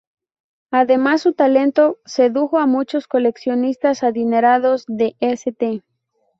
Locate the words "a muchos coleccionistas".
2.57-4.01